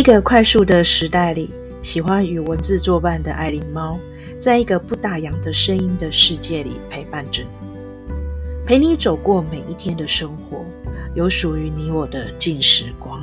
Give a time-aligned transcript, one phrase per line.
[0.00, 1.50] 一个快速的时代里，
[1.82, 4.00] 喜欢与文字作伴的爱琳猫，
[4.40, 10.64] 在一个不打烊的声音的世界里陪伴着你，陪你走过每一天的生活，
[11.14, 13.20] 有属于你我的静时光。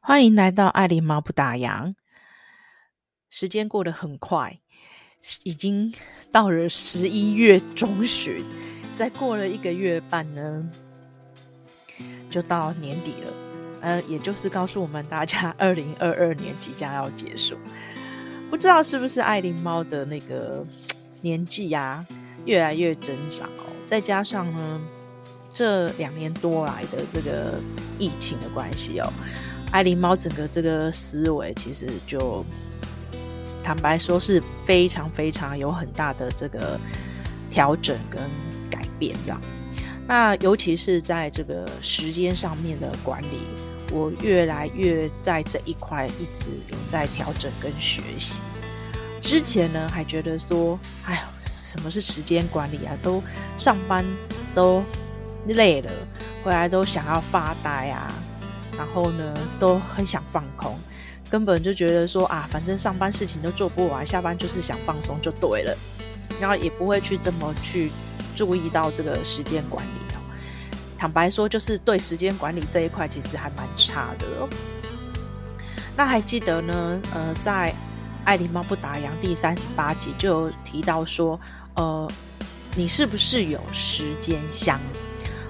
[0.00, 1.94] 欢迎来到爱琳猫不打烊。
[3.28, 4.60] 时间过得很快，
[5.42, 5.92] 已经
[6.32, 8.42] 到了十一月中旬。
[9.00, 10.62] 再过了一个月半呢，
[12.28, 13.32] 就到年底了，
[13.80, 17.56] 呃，也就是告诉我们大家， 二零二二年即将要结束。
[18.50, 20.62] 不知道是不是爱琳猫的那个
[21.22, 22.06] 年纪呀、啊，
[22.44, 23.72] 越来越增长哦。
[23.86, 24.80] 再加上呢，
[25.48, 27.54] 这两年多来的这个
[27.98, 29.10] 疫情的关系哦，
[29.72, 32.44] 爱琳猫整个这个思维其实就
[33.64, 36.78] 坦白说是非常非常有很大的这个
[37.48, 38.20] 调整跟。
[39.00, 39.40] 变这样，
[40.06, 43.46] 那尤其是在这个时间上面的管理，
[43.90, 48.42] 我越来越在这一块一直有在调整跟学习。
[49.20, 51.20] 之前呢，还觉得说，哎呦，
[51.62, 52.96] 什么是时间管理啊？
[53.00, 53.22] 都
[53.56, 54.04] 上班
[54.54, 54.82] 都
[55.46, 55.90] 累了，
[56.44, 58.12] 回来都想要发呆啊，
[58.76, 60.78] 然后呢，都很想放空，
[61.30, 65.76] 根本就觉得说啊，反正上班事情都做不完，下班就是想放松就对了，
[66.40, 67.90] 然后也不会去这么去。
[68.34, 70.18] 注意到这个时间管理哦，
[70.98, 74.48] 坦白说，就是对时间管理这一块其实还蛮差的哦。
[75.96, 77.00] 那还记得呢？
[77.12, 77.70] 呃，在
[78.24, 81.38] 《爱狸猫不打烊》第三十八集就有提到说，
[81.74, 82.10] 呃，
[82.74, 84.80] 你是不是有时间箱？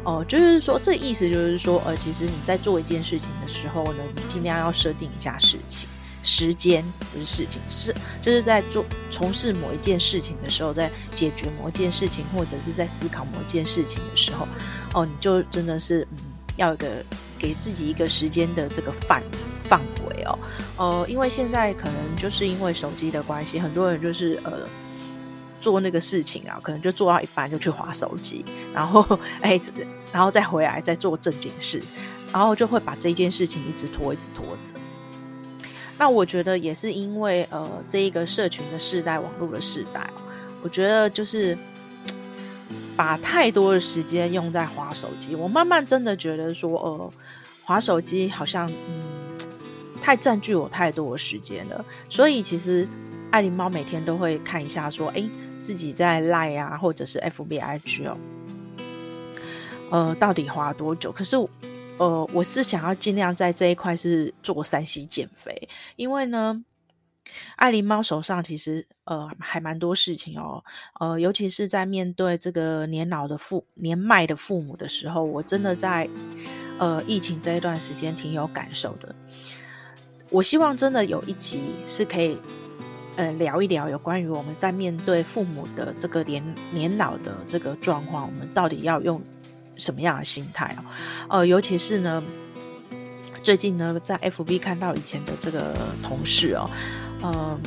[0.02, 5.88] 哦、就是说，这意思就是说，呃，其实你在做一件事情的时候呢，你尽量要设定一下事情。
[6.22, 14.46] 时间不是事情，是就是在做从事某一件事情的时候，在解决某一件事情，或者是在思考某一件事情的时候，
[14.92, 16.18] 哦，你就真的是嗯，
[16.56, 16.88] 要一个
[17.38, 19.22] 给自己一个时间的这个范
[19.64, 20.38] 范围哦，
[20.76, 24.68] 呃，因为现在可能就是因为手机的关系，很多人就是呃
[25.60, 29.00] 做那个事情啊，可能就做到一半就去划手机，然后
[29.40, 29.58] 哎，
[30.12, 31.82] 然后再回来再做正经事，
[32.30, 34.78] 然后就会把这件事情一直拖，一直拖着。
[36.00, 40.08] 那我觉得也是因为呃，这一个社群的世代，网络的世代，
[40.62, 41.54] 我觉得就是
[42.96, 47.12] 把太多的时间用在滑手机，我慢慢真的觉得说，呃，
[47.62, 49.36] 滑手机好像嗯，
[50.00, 51.84] 太占据我太多的时间了。
[52.08, 52.88] 所以其实
[53.30, 55.22] 爱琳猫每天都会看一下，说，哎，
[55.60, 58.16] 自己在 Line 啊，或者是 FB IG 哦，
[59.90, 61.12] 呃，到底花多久？
[61.12, 61.36] 可是。
[62.00, 66.64] 呃，我是想要尽量在这一块是做 3C 减肥，因为呢，
[67.56, 70.64] 爱琳猫手上其实呃还蛮多事情哦，
[70.98, 76.08] 呃，尤其是在面对这个年老的父年迈的父母的时候，我真的在
[76.78, 79.14] 呃疫情这一段时间挺有感受的。
[80.30, 82.38] 我希望真的有一集是可以
[83.16, 89.22] 呃聊一聊有关于我们在面对父母的这个年年老的这个状况，我们到底要用。
[89.80, 90.84] 什么样的心态哦？
[91.30, 92.22] 呃，尤其是呢，
[93.42, 96.70] 最近呢，在 FB 看到以前的这个同事哦，
[97.22, 97.58] 嗯、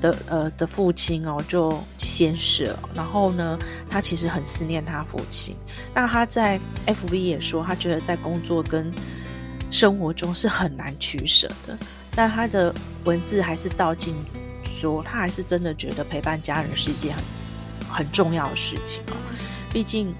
[0.00, 3.58] 的呃的父亲哦就先逝了，然后呢，
[3.90, 5.56] 他其实很思念他父亲。
[5.92, 8.88] 那他在 FB 也说，他觉得在工作跟
[9.70, 11.76] 生活中是很难取舍的。
[12.14, 12.72] 但他的
[13.04, 14.14] 文字还是道尽
[14.64, 17.24] 说，他还是真的觉得陪伴家人是一件很
[17.88, 19.16] 很重要的事情哦，
[19.72, 20.14] 毕竟。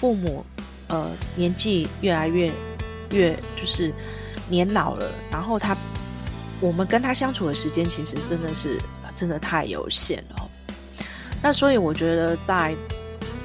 [0.00, 0.42] 父母，
[0.88, 2.50] 呃，年纪越来越
[3.10, 3.92] 越就是
[4.48, 5.76] 年老了，然后他，
[6.58, 8.78] 我们跟他相处的时间其实真的是
[9.14, 10.50] 真的太有限了。
[11.42, 12.74] 那所以我觉得在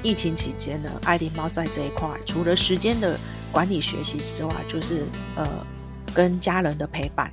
[0.01, 3.19] 疫情期间呢，爱琳猫在这一块，除了时间的
[3.51, 5.03] 管理学习之外，就是
[5.35, 5.45] 呃
[6.13, 7.29] 跟家人的陪伴，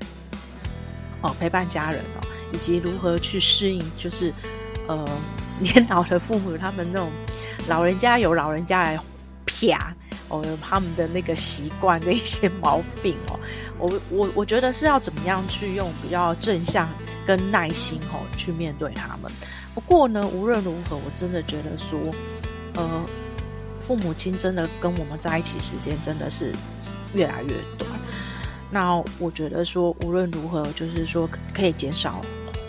[1.21, 4.35] 哦，陪伴家人哦，以及如何去适应，就是
[4.89, 5.09] 呃
[5.61, 7.09] 年老的父母他们那种
[7.69, 8.99] 老人家有老人家来。
[9.63, 9.95] 啪
[10.29, 13.39] 哦，他们的那个习惯的一些毛病哦，
[13.79, 16.89] 我我我觉得是要怎么样去用比较正向
[17.25, 19.31] 跟耐心哦去面对他们。
[19.75, 21.99] 不过呢，无论如何，我真的觉得说，
[22.75, 23.05] 呃，
[23.81, 26.53] 父母亲真的跟我们在一起时间真的是
[27.15, 27.91] 越来越短。
[28.71, 32.21] 那我觉得说，无论如何，就是说可以减少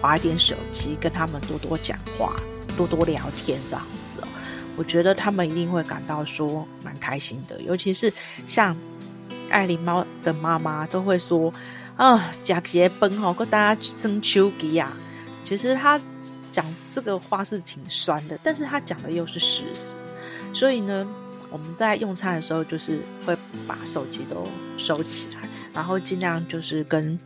[0.02, 2.36] 划点手机，跟他们多多讲话，
[2.76, 4.28] 多多聊天这样子哦。
[4.76, 8.12] 我觉得他们一定会感到说蛮开心的，尤其是
[8.48, 8.76] 像
[9.50, 11.54] 爱琳猫的妈妈都会说
[11.96, 14.92] 啊，假结婚吼，跟大家生秋吉呀。
[15.44, 16.00] 其实他
[16.52, 19.98] 讲这个话是挺酸的，但是他讲的又是事实。
[20.54, 21.08] 所以呢，
[21.52, 23.38] 我们在用餐的时候就是会
[23.68, 24.48] 把手机都
[24.78, 25.42] 收起来，
[25.74, 27.20] 然后尽量就是跟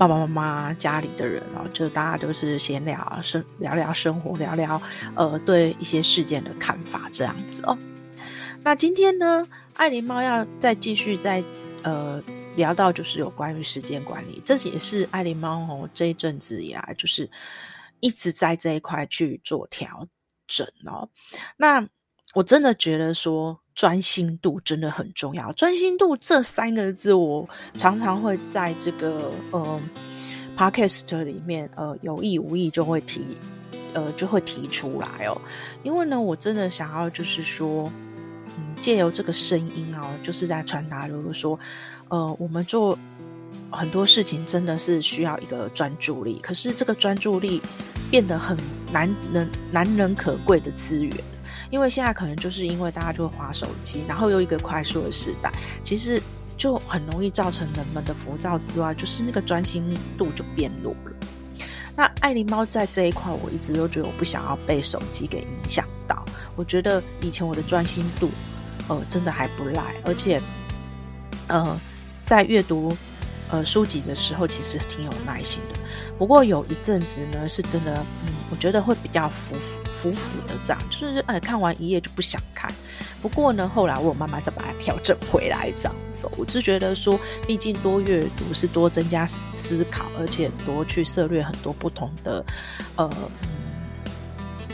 [0.00, 4.80] 爸爸妈妈家里的人哦，就大家都是闲聊生聊聊生活，聊聊
[5.14, 7.76] 呃对一些事件的看法这样子哦。
[8.62, 11.44] 那今天呢，爱琳猫要再继续再
[11.82, 12.22] 呃。
[12.56, 17.30] 聊到就是有关于时间管理，这也是爱琳猫哦这一阵子以来就是
[18.00, 20.04] 一直在这一块去做调
[20.48, 21.08] 整哦。
[21.56, 21.86] 那
[22.34, 29.80] 我真的觉得说专心度真的很重要，专心度这三个字我常常会在这个呃
[30.54, 33.22] podcast 里面呃有意无意就会提
[33.94, 35.40] 呃就会提出来哦，
[35.82, 37.90] 因为呢我真的想要就是说
[38.58, 41.58] 嗯借由这个声音哦，就是在传达如果说。
[42.08, 42.98] 呃，我们做
[43.70, 47.62] 很多事情真的是需要一个专注力，可是这个专注力
[48.10, 48.58] 变得很
[48.92, 51.16] 难能难能可贵的资源，
[51.70, 55.50] 因为现在可能就是因为大家就会滑手机，然后又一个快速的时代，
[55.82, 56.20] 其实
[56.56, 59.82] 就很容易造成人们的浮躁之外，就是那个专心
[60.18, 61.12] 度就变弱了。
[61.96, 66.24] 那爱狸猫在这一块，我一直都觉得我不想要被手机给影响到，
[66.56, 68.30] 我觉得以前我的专心度，
[68.88, 70.40] 呃，真的还不赖，而且，
[71.48, 71.78] 呃。
[72.22, 72.96] 在阅读
[73.50, 75.80] 呃书籍的时候，其实挺有耐心的。
[76.16, 79.54] 不过有一阵子呢，是真的，嗯，我觉得会比较浮
[79.84, 82.70] 浮浮的这样，就是哎，看完一页就不想看。
[83.22, 86.28] 不过呢，后来我慢慢再把它调整回来这样子。
[86.36, 92.44] 我是觉得说，毕竟多阅读是多增加思思考，而且多去涉略很多不同的
[92.96, 93.10] 呃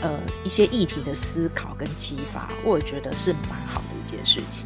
[0.01, 4.65] 呃一些议题的思考跟激发，我也觉得是蛮好的一件事情。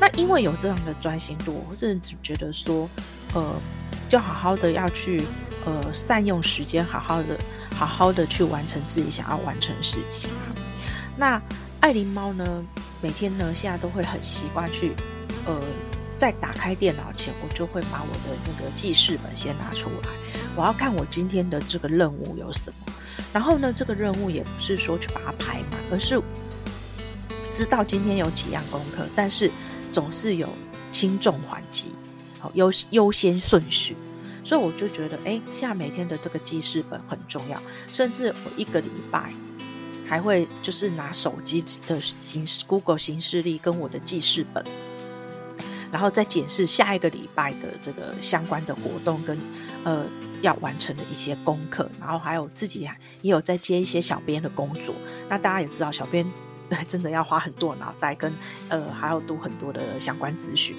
[0.00, 2.88] 那因为有这样的专心度，我真的觉得说，
[3.34, 3.54] 呃，
[4.08, 5.22] 就好好的要去
[5.66, 7.38] 呃善用时间，好好的
[7.76, 10.48] 好好的去完成自己想要完成的事情啊。
[11.18, 11.42] 那
[11.80, 12.64] 爱琳猫呢，
[13.02, 14.94] 每天呢现在都会很习惯去，
[15.44, 15.60] 呃，
[16.16, 20.08] 在打开电脑前，我就会把我的那个记事本先拿出来，
[20.56, 22.92] 我要看我今天的这个任务有什么。
[23.32, 26.18] 然后呢，这个任务也不是说去把它排满，而是
[27.50, 29.50] 知道今天有几样功课，但是。
[29.92, 30.48] 总是有
[30.90, 31.94] 轻重缓急，
[32.40, 33.96] 好优优先顺序，
[34.46, 37.60] 所以我就觉得，哎，现在每天的这个记事本很重要，
[37.92, 39.32] 甚至我一个礼拜
[40.06, 44.64] 还会就是拿手机的形式，Google 行事历跟我的记事本，
[45.90, 49.36] 然后再检视下一个礼拜的这个相关的活动跟
[49.82, 50.06] 呃
[50.42, 52.82] 要完成的一些功课，然后还有自己
[53.22, 54.94] 也有在接一些小编的工作，
[55.28, 56.24] 那大家也知道小编。
[56.88, 58.32] 真的要花很多脑袋，跟
[58.68, 60.76] 呃还要读很多的相关资讯，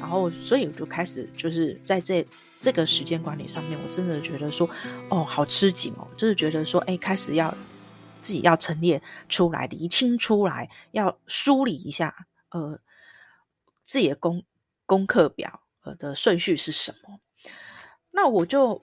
[0.00, 2.26] 然后所以我就开始就是在这
[2.58, 4.68] 这个时间管理上面，我真的觉得说
[5.08, 7.54] 哦好吃紧哦，就是觉得说哎开始要
[8.18, 12.14] 自己要陈列出来，理清出来，要梳理一下
[12.50, 12.78] 呃
[13.84, 14.42] 自己的功
[14.84, 17.20] 功课表呃的顺序是什么。
[18.10, 18.82] 那我就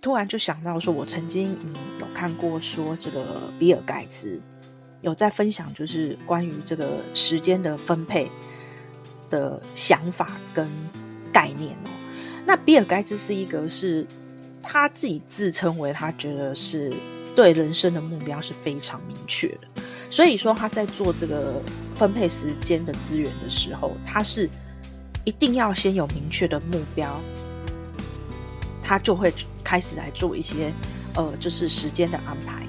[0.00, 1.56] 突然就想到说，我曾经
[1.98, 4.40] 有看过说这个比尔盖茨。
[5.00, 8.28] 有在分享，就是关于这个时间的分配
[9.30, 10.68] 的想法跟
[11.32, 11.90] 概念哦。
[12.48, 14.06] 那比尔盖茨是一个是
[14.62, 16.90] 他自己自称为他觉得是
[17.36, 21.60] 对人生的目标是非常明确的，所以说他在做这个
[21.94, 24.48] 分配时间的资源的时候，他是
[25.26, 27.20] 一定要先有明确的目标，
[28.82, 29.30] 他就会
[29.62, 30.72] 开始来做一些
[31.16, 32.66] 呃，就是时间的安排。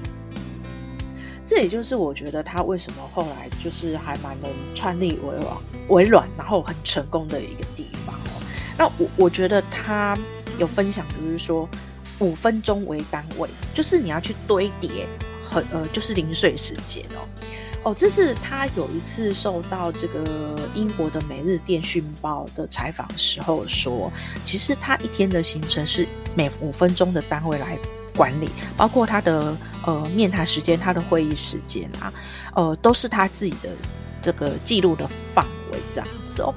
[1.46, 5.56] 这也就是我觉得他为什么后来就是还蛮能穿立微软
[5.88, 7.86] 微软，然后很成功的一个地。
[8.80, 10.16] 那我我觉得他
[10.58, 11.68] 有分享，就是说
[12.18, 15.06] 五分钟为单位，就是你要去堆叠
[15.44, 17.20] 很呃，就是零碎时间哦。
[17.82, 24.10] 哦，这是他有一次受到这个英国的《每日电讯报》的采访时候说，
[24.44, 27.78] 其实他一天的行程是每五分钟的单位来。
[28.16, 29.56] 管理包括他的
[29.86, 32.12] 呃面谈时间，他的会议时间啊，
[32.54, 33.70] 呃都是他自己的
[34.20, 36.52] 这个记录的范围这样子哦。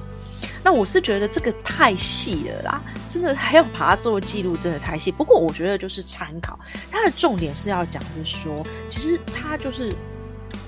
[0.64, 5.12] 那我是觉得这个太细了啦，真的还要把它做记录，真的太细。
[5.12, 6.58] 不过我觉得就是参考，
[6.90, 9.94] 它的重点是要讲的是说，其实他就是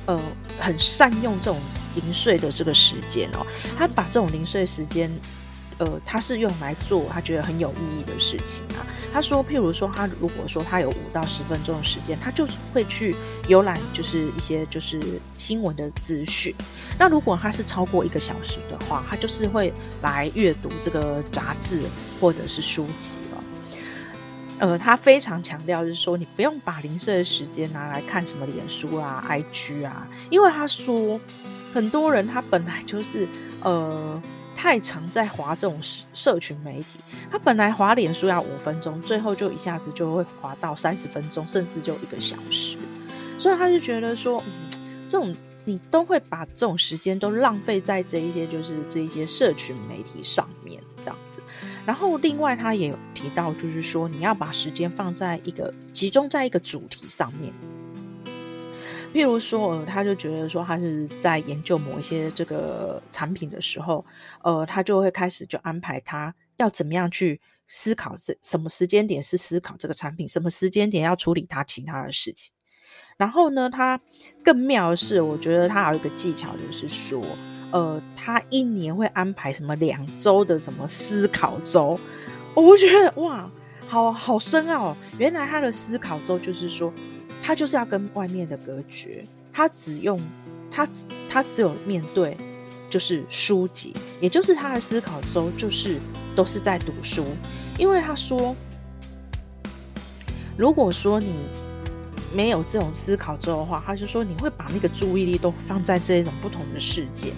[0.04, 0.20] 呃
[0.60, 1.58] 很善用这种
[1.94, 3.44] 零碎的这个时间哦，
[3.78, 5.10] 他把这种零碎时间。
[5.78, 8.80] 呃，他是用来做他觉得很有意义的事情啊。
[9.16, 13.16] 他说，譬如说，他如果说他有五到十分钟的时间，他就会去
[13.48, 15.00] 游览，就是一些就是
[15.38, 16.54] 新闻的资讯。
[16.98, 21.80] 那如果他是超过一个小时的话，他就是会来阅读这个杂志
[22.20, 23.44] 或者是书籍了。
[24.58, 31.18] 呃，他非常强调就是说，你不用把零碎的时间拿来看什么脸书啊、IG 啊，因为他说
[31.72, 33.26] 很多人他本来就是
[33.62, 34.20] 呃。
[34.56, 35.78] 太常在滑这种
[36.14, 36.98] 社群媒体，
[37.30, 42.78] 他本来滑脸书要五分钟，最后就一下子就会滑到三十分钟，甚至就一个小时。
[43.38, 45.32] 所以他就觉得说，嗯，这种
[45.66, 51.42] 你都会把这种时间都浪费在这一些就是这一些社群媒体上面这样子。
[51.84, 57.52] 然后另外他也有提到，就是说你要把时间放在一个集中在一个主题上面。
[59.12, 64.04] 譬如说，呃，他就觉得说，他是在研究某一些这个产品的时候，
[64.42, 72.52] 呃，他就会开始就安排他要怎么样去思考，这什么时间点是思考这个产品，什么时间点要处理他其他的事情。
[73.16, 73.98] 然后呢，他
[74.44, 77.24] 更妙的是，我觉得他还有一个技巧，就是说，
[77.70, 81.98] 呃，他一年会安排什么两周的什么思考周，
[82.54, 83.50] 我觉得哇，
[83.86, 84.96] 好好深奥哦。
[85.18, 86.92] 原来他的思考周就是说。
[87.46, 90.20] 他就是要跟外面的隔绝，他只用
[90.68, 90.88] 他
[91.30, 92.36] 他只有面对
[92.90, 96.00] 就是书籍，也就是他的思考周就是
[96.34, 97.24] 都是在读书，
[97.78, 98.52] 因为他说，
[100.56, 101.34] 如果说你
[102.34, 107.32] 没有这种思考周的话，他就说你会把那个注意力都放在这一种不同的世界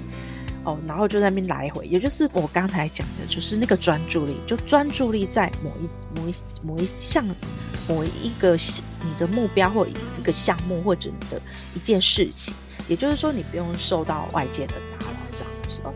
[0.64, 7.22] 哦，然后就在那边来回，也就是我刚才讲的，就是那个专注力，就专注力在某一某一某一项。
[7.88, 11.40] 某一个你的目标或一个项目或者你的
[11.74, 12.52] 一件事情，
[12.86, 15.92] 也就是说你不用受到外界的打扰，这样子哦。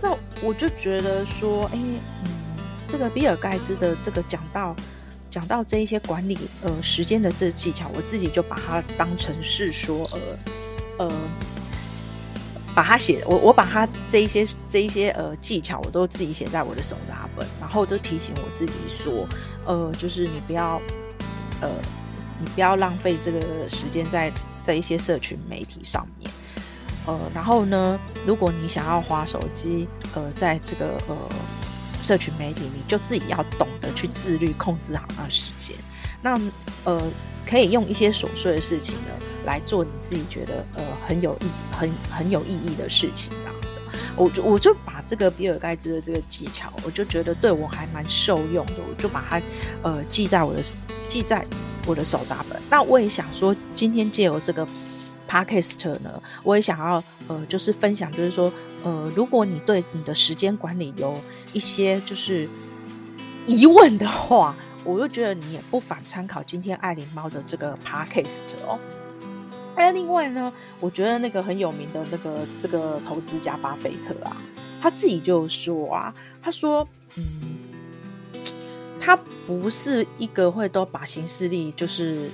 [0.00, 2.30] 那我就觉得说，哎，嗯，
[2.86, 4.76] 这个比尔盖茨的这个讲到
[5.28, 11.12] 讲到这一些管理呃时间的这技巧，我自己就把它当成是说呃呃，
[12.74, 19.26] 把它写我我把它这一些这一些呃技巧我都自己写在我的手札本，然后就提醒我自己说，
[19.64, 20.80] 呃，就是你不要。
[21.64, 21.70] 呃，
[22.38, 23.40] 你不要浪费这个
[23.70, 24.30] 时间在
[24.62, 26.30] 在一些社群媒体上面。
[27.06, 31.16] 呃，然后呢，如果你想要花手机，呃，在这个呃
[32.02, 35.76] 社群媒体，你就自己要懂得去自律，控制好那时间。
[36.22, 36.38] 那
[36.84, 37.02] 呃，
[37.46, 39.10] 可以用一些琐碎的事情呢
[39.44, 43.78] 来做你自己觉得呃很有意很很有意义的事情，这样子。
[44.16, 49.42] 我就我就把这个比尔盖茨的这个技巧，我就觉得对我还蛮受用的，我就把它
[49.82, 50.62] 呃记在我的。
[51.08, 51.46] 记在
[51.86, 52.60] 我的手札本。
[52.70, 54.66] 那我也想说，今天借由这个
[55.28, 58.52] podcast 呢，我也想要呃，就是分享，就是说
[58.84, 61.18] 呃，如果你对你的时间管理有
[61.52, 62.48] 一些就是
[63.46, 68.78] 疑问的话，我就觉得你也不妨参考今天爱琳猫的这个 podcast 哦。
[69.74, 74.36] 还有另外呢，我觉得那个很有名的那个这个投资家巴菲特啊，
[74.80, 76.86] 他自己就说啊，他说。
[79.04, 79.14] 他
[79.46, 82.30] 不是一个会都把行事历就是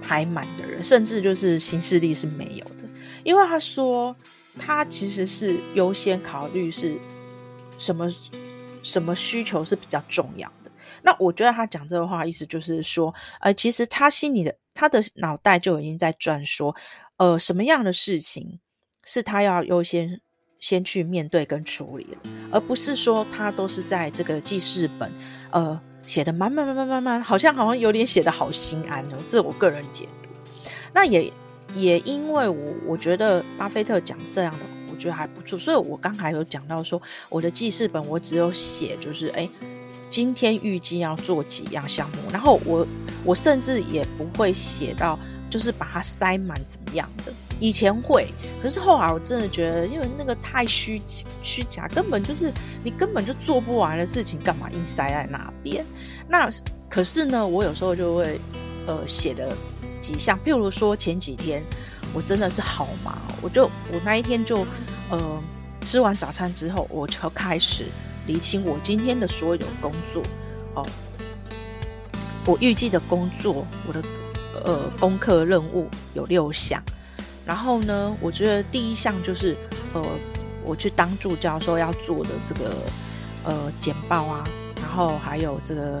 [0.00, 2.88] 排满的人，甚至就是行事历是没有的，
[3.24, 4.16] 因为他说
[4.58, 6.94] 他其实是优先考虑是
[7.76, 8.10] 什么
[8.82, 10.70] 什么需求是比较重要的。
[11.02, 16.74] 那我觉得他讲这个话意思就是说，呃，其实他心里的他的脑袋就已经在转说，
[17.18, 18.58] 呃，什么样的事情
[19.04, 20.18] 是他要优先
[20.58, 25.12] 先去面对跟处理的，而不是说他都是在这个记事本，
[25.50, 25.78] 呃。
[26.08, 30.30] 写的慢慢慢慢慢慢，好像好像有点写的好心安哦，这我个人解读。
[30.94, 31.30] 那也
[31.74, 34.60] 也因为我我觉得巴菲特讲这样的，
[34.90, 39.46] 我觉得还不错，所以我刚才有讲到说，我的记事本我只有写就是哎，
[40.08, 42.86] 今天预计要做几样项目，然后我
[43.22, 45.18] 我甚至也不会写到
[45.50, 47.32] 就是把它塞满怎么样的。
[47.60, 48.28] 以前会，
[48.62, 51.02] 可是后来我真的觉得，因为那个太虚
[51.42, 52.52] 虚假，根本就是
[52.84, 55.84] 你根本就做不完的事情，干嘛硬塞在那边？
[56.28, 56.48] 那
[56.88, 58.40] 可是呢，我有时候就会
[58.86, 59.56] 呃写了
[60.00, 61.62] 几项，譬如说前几天
[62.14, 64.64] 我真的是好忙，我就我那一天就
[65.10, 65.42] 呃
[65.80, 67.86] 吃完早餐之后，我就开始
[68.26, 70.22] 理清我今天的所有工作
[70.74, 70.86] 哦，
[72.46, 74.02] 我预计的工作，我的
[74.64, 76.80] 呃功课任务有六项。
[77.48, 79.56] 然后呢，我觉得第一项就是，
[79.94, 80.04] 呃，
[80.62, 82.76] 我去当助教时候要做的这个，
[83.42, 84.44] 呃，简报啊，
[84.82, 86.00] 然后还有这个，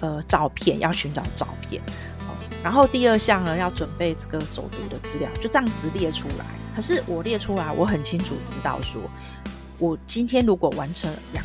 [0.00, 1.82] 呃，照片要寻找照片，
[2.20, 2.32] 哦，
[2.64, 6.46] 然后第二项呢，要准备这个走读的资料，就这样子列出来。
[6.74, 9.02] 可是我列出来，我很清楚知道说，
[9.76, 11.44] 我今天如果完成两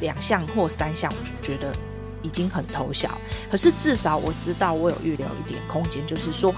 [0.00, 1.72] 两项或三项，我就觉得
[2.20, 3.16] 已经很偷笑。
[3.48, 6.52] 可是至少我知道我有预留一点空间，就是说。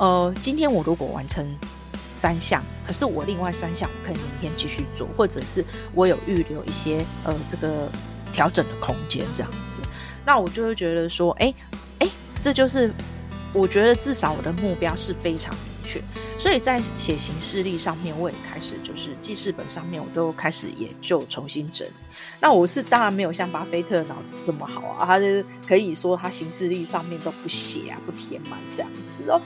[0.00, 1.46] 呃，今天我如果完成
[1.98, 5.62] 三项，可是我另外三项我可以明天继续做，或者是
[5.94, 7.92] 我有预留一些呃这个
[8.32, 9.78] 调整的空间这样子。
[10.24, 11.54] 那我就会觉得说，哎、
[11.98, 12.90] 欸、哎、这就是
[13.52, 16.02] 我觉得至少我的目标是非常明确。
[16.38, 21.92] 所以在写行事历上面，我也开始就是记事本上面，我都开始也就重新整理。
[22.40, 25.26] 那我是当然没有像巴菲特脑子这么好啊，他就
[25.68, 29.38] 可以说他行事历上面都不写啊，不填满这样子哦。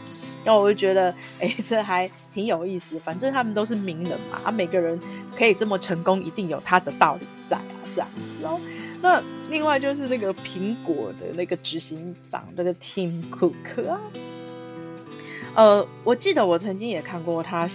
[0.44, 2.98] 然后我就觉得，哎，这还挺有意思。
[3.00, 4.98] 反正他们都是名人嘛，啊，每个人
[5.36, 7.62] 可以这么成功，一定有他的道理在啊，
[7.94, 8.60] 这样子哦。
[9.00, 14.00] 那另外就是那个苹果的那个执行长，那个 Tim Cook 啊。
[15.54, 17.68] 呃，我记得我曾经也看过他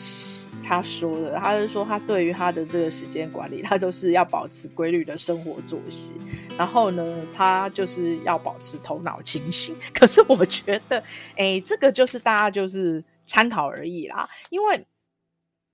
[0.69, 6.13] 他说的，他是说他对于他的这个时间管理，他都是要保持规律的生活作息，
[6.55, 9.75] 然后呢，他就是要保持头脑清醒。
[9.91, 11.03] 可是我觉得，
[11.37, 14.85] 哎，这个就是大家就是参考而已啦，因为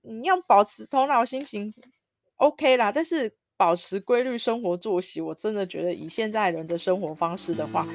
[0.00, 1.70] 你要保持头脑清醒
[2.36, 7.86] ，OK 啦，但是保持规律生活作息，我真的觉得以现在人的生活方式的话，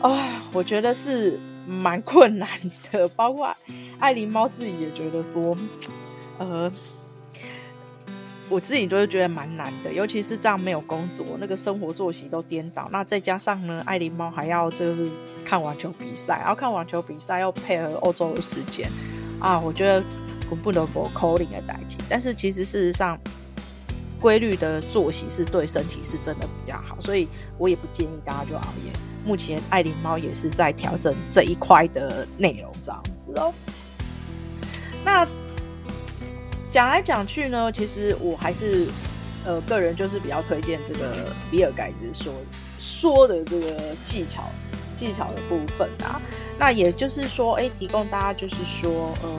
[0.00, 1.36] 啊、哦，我觉得是。
[1.66, 2.48] 蛮困难
[2.90, 3.54] 的，包括
[3.98, 5.56] 爱琳猫自己也觉得说，
[6.38, 6.70] 呃，
[8.48, 15.10] 我自己都是觉得蛮难的，尤其是这样没有工作，那个生活作息都颠倒，那再加上呢，爱琳猫还要就是
[15.44, 18.88] 看网球比赛，然后看网球比赛要配合欧洲的时间
[19.40, 20.04] 啊，我觉得
[20.48, 23.18] 我不能够 calling 的代替，但是其实事实上，
[24.20, 27.26] 规律的作息是对身体是真的比较好，所以
[27.58, 28.92] 我也不建议大家就熬夜。
[29.26, 33.52] 目前爱琳猫也是在调整这一块的内容，这样子哦。
[35.04, 35.26] 那
[36.70, 38.86] 讲来讲去呢，其实我还是
[39.44, 42.32] 呃个人就是比较推荐这个比尔盖茨说
[42.78, 44.44] 说的这个技巧
[44.96, 46.22] 技巧的部分啊。
[46.58, 49.30] 那也就是说，哎，提供大家就是说，嗯、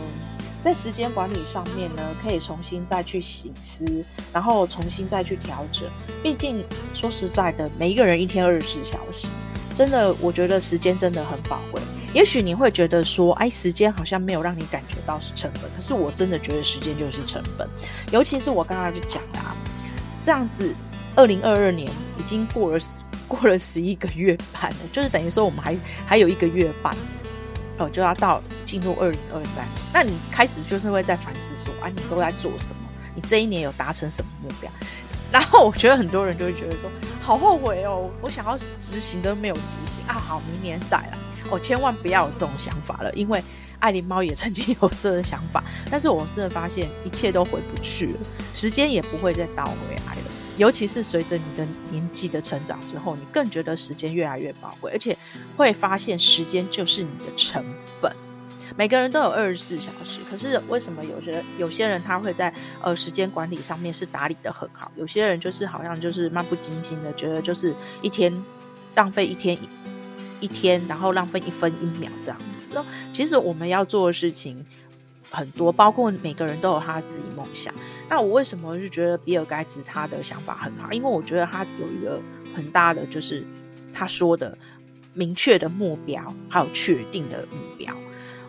[0.62, 4.04] 在时间管理上面呢，可以重新再去醒思，
[4.34, 5.90] 然后重新再去调整。
[6.22, 6.64] 毕竟
[6.94, 9.28] 说实在的，每一个人一天二十四小时。
[9.78, 11.80] 真的，我觉得时间真的很宝贵。
[12.12, 15.70] 也许你会觉得说，哎，时间好像没有让你感觉到是成本。
[15.76, 17.70] 可是我真的觉得时间就是成本。
[18.12, 19.56] 尤其是我刚刚就讲了啊，
[20.20, 20.74] 这样子，
[21.16, 21.88] 二零二二年
[22.18, 22.84] 已经过了
[23.28, 26.92] 过了十一个月半了，就是等于说我们还还有一个月半，
[27.78, 29.64] 哦，就要到进入二零二三。
[29.94, 32.78] 那你开始就是会在反思说，啊，你都在做什么？
[33.14, 34.72] 你这一年有达成什么目标？
[35.32, 36.90] 然后我觉得很多人就会觉得说，
[37.22, 41.18] 好后悔哦，我想要执行都没有执行啊，好，明年再来。
[41.50, 43.42] 我、哦、千万不要有这种想法了，因为
[43.80, 48.20] 爱琳猫也曾经有这个想法，但是我真的发现一切都回不去了，
[48.54, 50.22] 时间也不会再倒回来了。
[50.58, 55.16] 尤其是随着你的年纪的成长之后，你更觉得时间越来越宝贵，而且
[55.56, 57.64] 会发现时间就是你的成
[58.02, 58.12] 本。
[58.78, 68.32] 每个人都有二十四小时，可是为什么有些有些人他会在呃时间管理上面是打理的很好，有些人就是好像就是漫不经心的，觉得就是一天
[68.94, 69.58] 浪费一天
[70.40, 72.80] 一,一天，然后浪费一分一秒这样子。
[73.12, 74.64] 其实我们要做的事情
[75.32, 77.74] 很多，包括每个人都有他自己梦想。
[78.08, 80.92] 那我为什么就觉得比尔盖茨他的想法很好？
[80.92, 82.22] 因为我觉得他有一个
[82.56, 83.44] 很大的就是
[83.92, 84.56] 他说的
[85.16, 87.92] 明确的目标，还有确定的目标。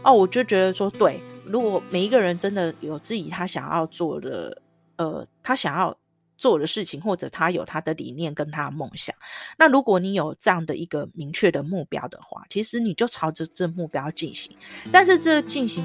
[0.03, 4.63] 哦，我就觉得说，对，如果每一个人真的有自己他想要做的，
[4.97, 5.97] 呃，他想要
[6.37, 9.15] 做的事情，或者他有他的理念跟他的梦想，
[9.59, 14.57] 那如果你有这样的一个明确的目标的话，其实你就朝着这目标进行。
[14.93, 15.85] 但是这进行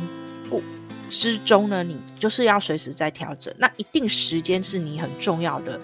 [0.50, 0.62] 过
[1.10, 5.80] 之中呢，你就是要随时在调整，那一定时间是你很重要的。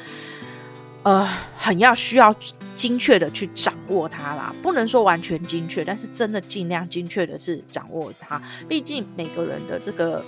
[1.04, 2.34] 呃，很要需要
[2.76, 8.42] 精确的去掌握它啦，不能说完全精确，但是真的尽量精确的是掌握它。
[8.68, 10.24] 毕竟每个人的这个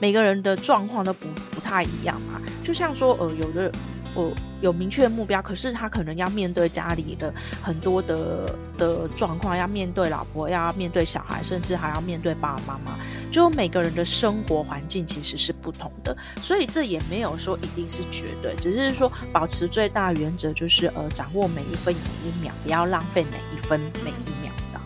[0.00, 3.72] 每个人的状况都不不太一样嘛，就像说，呃，有的。
[4.18, 4.32] 我
[4.62, 7.30] 有明确的目标，可是他可能要面对家里的
[7.62, 12.98] 很多的的状况，要面对老婆，要面对小孩，甚至还要面对爸爸妈妈。
[13.36, 24.82] 就每个人的生活环境其实是不同的，所以这也没有说一定是绝对，只是说保持最大原则就是呃，掌握每一分每一秒，不要浪费每一分每一秒这样。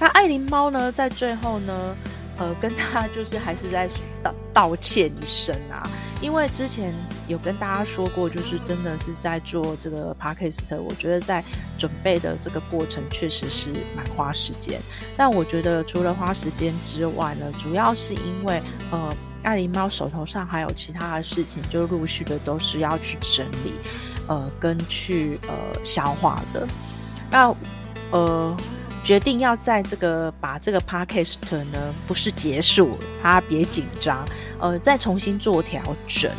[0.00, 1.94] 那爱琳猫呢，在最后呢，
[2.38, 3.86] 呃，跟他就是还是在
[4.22, 5.86] 道道歉一声啊。
[6.20, 6.92] 因为之前
[7.28, 11.42] 有跟大家说过，就是真的是在做这个 podcast，我觉得在
[11.78, 14.80] 准备的这个过程确实是蛮花时间。
[15.16, 23.72] 但我觉得除了花时间之外呢，主要是因为呃，爱琳猫手头上还有其他的事情，就陆续的都是要去整理，
[24.26, 26.66] 呃，跟去呃消化的。
[27.30, 27.54] 那
[28.10, 28.56] 呃。
[29.04, 31.36] 决定要在这个把这个 podcast
[31.72, 34.24] 呢，不是结束，他别紧张，
[34.58, 36.30] 呃，再重新做调整。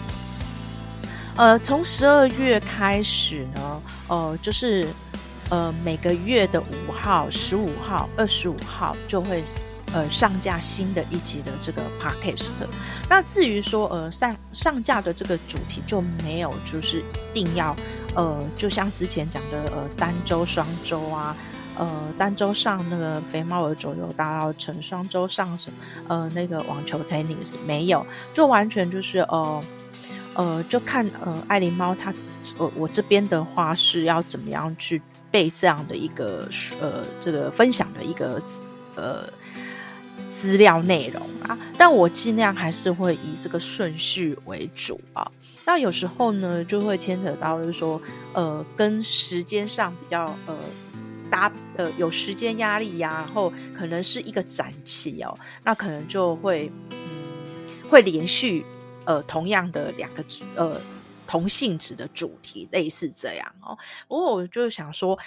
[1.35, 4.87] 呃，从十二月开始呢，呃，就是
[5.49, 9.43] 呃每个月的五号、十五号、二十五号就会
[9.93, 12.51] 呃上架新的一集的这个 podcast。
[13.09, 17.75] 那至于说呃上上架的这个主题就没有就是一定要
[18.15, 21.35] 呃就像之前讲的呃单周、双周啊。
[21.79, 25.77] 呃，单周上那个肥猫的左右大稻埕，双周上什么？
[26.09, 29.63] 呃，那个网球 tennis 没有，就完全就是呃
[30.33, 32.13] 呃，就看呃爱琳猫它，
[32.57, 36.49] 呃我这边的话是要怎么样去背这样的一个
[36.81, 38.43] 呃这个分享的一个
[38.95, 39.23] 呃
[40.29, 45.25] 资料内容啊，但我尽量还是会以这个顺序为主啊。
[45.65, 48.01] 那有时候呢，就会牵扯到就是说
[48.33, 50.53] 呃跟时间上比较呃。
[51.29, 56.97] 搭呃有时间压力呀、啊，然后可能是一个展期哦，那可能就会嗯
[57.89, 58.65] 会连续
[59.05, 60.23] 呃同样的两个
[60.55, 60.79] 呃
[61.27, 63.77] 同性质的主题类似这样哦。
[64.07, 65.17] 不过我就想说，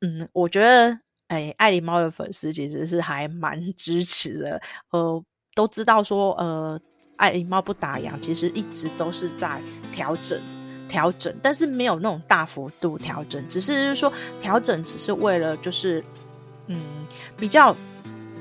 [0.00, 6.80] 嗯，我觉得哎，爱狸猫的粉丝其实是还蛮支持的，呃，都知道说呃
[7.16, 9.60] 爱狸猫不打烊，其实一直都是在
[9.92, 10.40] 调整。
[10.88, 16.04] 调整，但是没有那种大幅度调整，只是就是说调整，只是为了就是，
[16.66, 16.80] 嗯，
[17.36, 17.74] 比较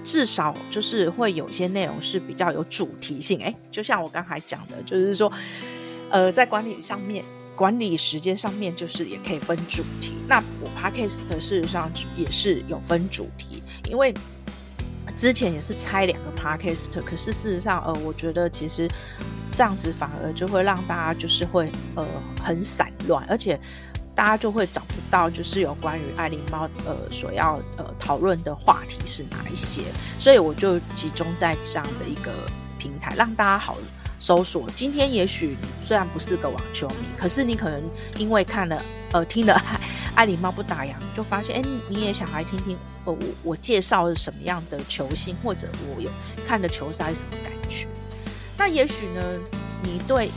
[0.03, 3.41] 至少就是会有些内容是比较有主题性。
[3.41, 5.31] 哎，就像我刚才讲的，就是说，
[6.09, 7.23] 呃，在管理上面，
[7.55, 10.13] 管理时间上面，就是也可以分主题。
[10.27, 14.13] 那我 Podcast 事实上也是有分主题，因为
[15.15, 18.89] 之前也是拆两个 Podcast，可是事实上，呃，我觉得其实。
[19.57, 22.05] 这样子反而就会让大家就是会呃
[22.43, 23.57] 很散乱，而且
[24.13, 29.83] 大家就会找不到就是有关于爱琳猫呃所要呃讨论的话题是哪一些，
[30.19, 32.33] 所以我就集中在这样的一个
[32.77, 33.77] 平台，让大家好
[34.19, 34.69] 搜索。
[34.75, 37.81] 今天也许虽然不是个网球迷，可是你可能
[38.17, 39.53] 因为看了呃听了
[40.15, 42.75] 爱爱琳猫不打烊，就发现哎你也想来听听
[43.05, 46.09] 呃我我介绍什么样的球星，或者我有
[46.47, 47.87] 看的球赛什么感觉。
[48.57, 49.21] 那也许呢，
[49.83, 50.31] 你对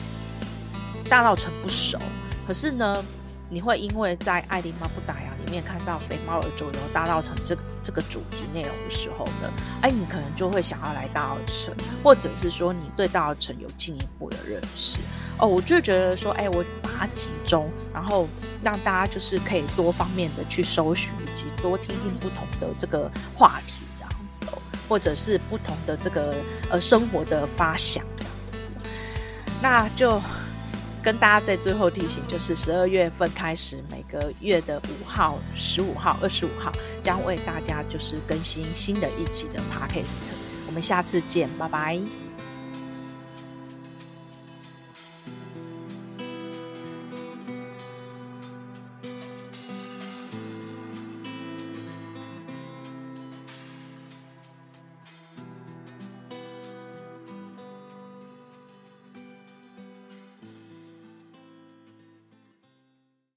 [1.09, 1.99] 大稻城不熟，
[2.47, 3.03] 可是呢，
[3.49, 11.71] 你会因为在爱琳猫不打烊里面看到肥猫儿走游大稻城这个这个主题内容的时候呢，哎，你可能就会想要来大稻埕，
[12.05, 14.99] 或者是说你对大稻城有进一步的认识。
[15.39, 15.47] 哦。
[15.47, 18.29] 我就觉得说，哎，我把它集中，然后
[18.63, 24.19] 让大家就是可以多方面的去搜寻，以及多听听不同的这个话题这样子。
[24.89, 26.35] 或者是不同的这个
[26.71, 28.71] 呃生活的发想这样子，
[29.61, 30.19] 那就
[31.03, 36.73] 跟大家在最后提醒，就是十二月份开始，每个月的五号、十五号、二十五号
[37.03, 40.23] 将为大家就是更新新的一期的 Podcast。
[40.67, 42.28] 我们下次见，拜拜。